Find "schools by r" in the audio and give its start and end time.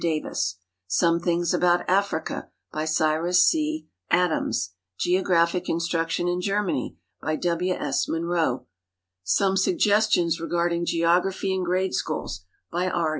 11.93-13.09